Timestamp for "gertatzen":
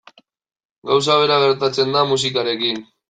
1.43-1.95